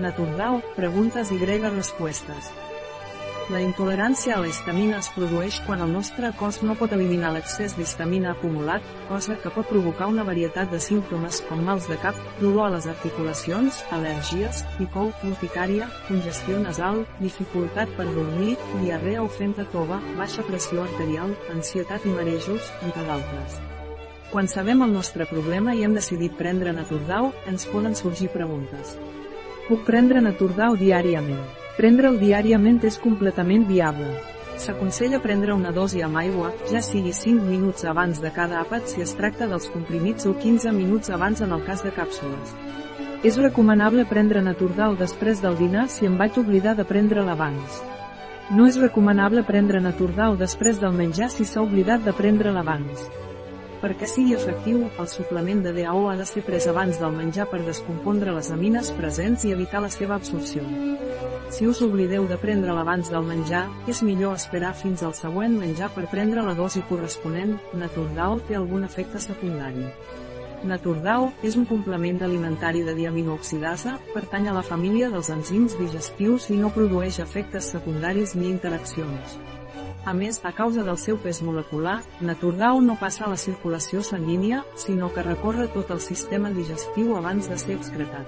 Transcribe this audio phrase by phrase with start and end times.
[0.00, 2.52] Naturdao, preguntes i grega respostes.
[3.50, 8.30] La intolerància a l'estamina es produeix quan el nostre cos no pot eliminar l'excés d'histamina
[8.32, 12.72] acumulat, cosa que pot provocar una varietat de símptomes com mals de cap, dolor a
[12.76, 20.46] les articulacions, al·lèrgies, picor, urticària, congestió nasal, dificultat per dormir, diarrea o fenta tova, baixa
[20.46, 23.58] pressió arterial, ansietat i marejos, entre d'altres.
[24.32, 28.94] Quan sabem el nostre problema i hem decidit prendre Naturdau, ens poden sorgir preguntes.
[29.62, 31.42] Puc prendre Naturdau diàriament?
[31.76, 34.08] Prendre'l diàriament és completament viable.
[34.58, 39.04] S'aconsella prendre una dosi amb aigua, ja sigui 5 minuts abans de cada àpat si
[39.06, 42.56] es tracta dels comprimits o 15 minuts abans en el cas de càpsules.
[43.22, 47.82] És recomanable prendre Naturdau després del dinar si em vaig oblidar de prendre'l abans.
[48.50, 53.06] No és recomanable prendre Naturdau després del menjar si s'ha oblidat de prendre'l abans.
[53.82, 57.64] Perquè sigui efectiu, el suplement de DAO ha de ser pres abans del menjar per
[57.66, 60.62] descompondre les amines presents i evitar la seva absorció.
[61.52, 65.90] Si us oblideu de prendre l'abans del menjar, és millor esperar fins al següent menjar
[65.96, 67.58] per prendre la dosi corresponent.
[67.76, 69.84] Naturdao té algun efecte secundari.
[70.62, 76.60] Naturdao és un complement alimentari de diaminooxidasa, pertany a la família dels enzims digestius i
[76.60, 79.36] no produeix efectes secundaris ni interaccions.
[80.04, 84.64] A més, a causa del seu pes molecular, Naturdao no passa a la circulació sanguínia,
[84.74, 88.26] sinó que recorre tot el sistema digestiu abans de ser excretat.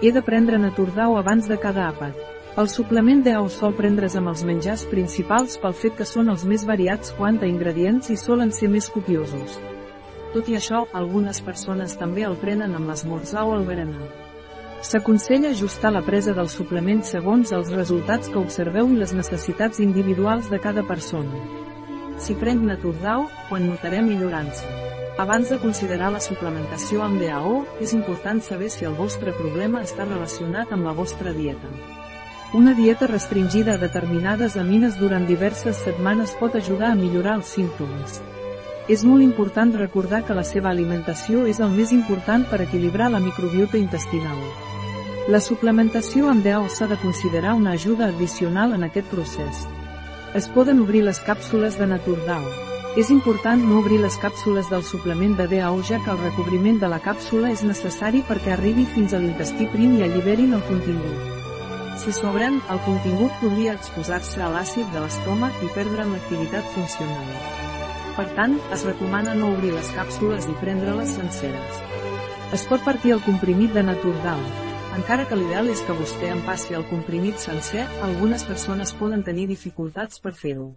[0.00, 2.14] He de prendre Naturdao abans de cada àpat.
[2.54, 6.66] El suplement d'EAO sol prendre's amb els menjars principals pel fet que són els més
[6.68, 9.58] variats quant a ingredients i solen ser més copiosos.
[10.32, 14.06] Tot i això, algunes persones també el prenen amb l'esmorzar o el berenar.
[14.82, 20.48] S'aconsella ajustar la presa del suplement segons els resultats que observeu i les necessitats individuals
[20.50, 21.38] de cada persona.
[22.18, 24.66] Si prenc Naturdau, quan notaré millorança.
[25.22, 30.08] Abans de considerar la suplementació amb DAO, és important saber si el vostre problema està
[30.08, 31.70] relacionat amb la vostra dieta.
[32.52, 38.18] Una dieta restringida a determinades amines durant diverses setmanes pot ajudar a millorar els símptomes.
[38.90, 43.22] És molt important recordar que la seva alimentació és el més important per equilibrar la
[43.22, 44.42] microbiota intestinal.
[45.30, 49.60] La suplementació amb DAO s'ha de considerar una ajuda addicional en aquest procés.
[50.34, 52.42] Es poden obrir les càpsules de Naturdao.
[52.98, 56.90] És important no obrir les càpsules del suplement de DAO ja que el recobriment de
[56.90, 61.38] la càpsula és necessari perquè arribi fins a l'intestí prim i alliberin el contingut.
[62.02, 67.30] Si s'obren, el contingut podria exposar-se a l'àcid de l'estómac i perdre l'activitat funcional.
[68.18, 71.80] Per tant, es recomana no obrir les càpsules i prendre-les senceres.
[72.52, 76.74] Es pot partir el comprimit de Naturdao, encara que l'ideal és que vostè en passi
[76.76, 80.72] el comprimit sencer, algunes persones poden tenir dificultats per fer-ho.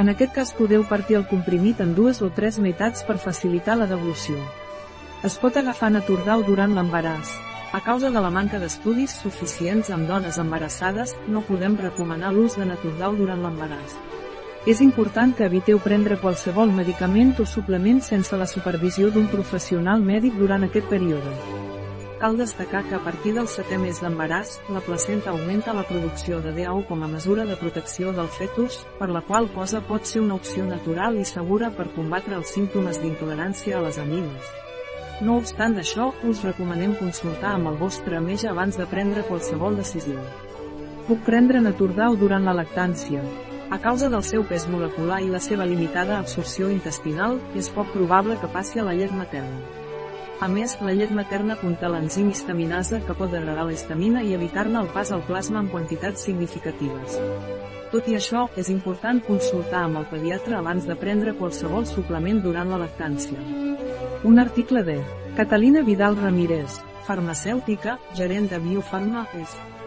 [0.00, 3.86] En aquest cas podeu partir el comprimit en dues o tres meitats per facilitar la
[3.86, 4.38] devolució.
[5.24, 7.36] Es pot agafar Naturdau durant l'embaràs.
[7.74, 12.66] A causa de la manca d'estudis suficients amb dones embarassades, no podem recomanar l'ús de
[12.68, 13.96] Naturdau durant l'embaràs.
[14.66, 20.38] És important que eviteu prendre qualsevol medicament o suplement sense la supervisió d'un professional mèdic
[20.40, 21.63] durant aquest període.
[22.20, 26.52] Cal destacar que a partir del setè mes d'embaràs, la placenta augmenta la producció de
[26.54, 30.36] DAO com a mesura de protecció del fetus, per la qual cosa pot ser una
[30.38, 34.52] opció natural i segura per combatre els símptomes d'intolerància a les amines.
[35.26, 40.22] No obstant això, us recomanem consultar amb el vostre metge abans de prendre qualsevol decisió.
[41.08, 43.22] Puc prendre Naturdau durant la lactància.
[43.74, 48.38] A causa del seu pes molecular i la seva limitada absorció intestinal, és poc probable
[48.40, 49.83] que passi a la llet materna.
[50.42, 54.88] A més, la llet materna conté l'enzim histaminasa que pot degradar l'estamina i evitar-ne el
[54.94, 57.18] pas al plasma en quantitats significatives.
[57.92, 62.72] Tot i això, és important consultar amb el pediatre abans de prendre qualsevol suplement durant
[62.72, 63.38] la lactància.
[64.24, 64.98] Un article de
[65.36, 69.54] Catalina Vidal Ramírez, farmacèutica, gerent de Biofarma, és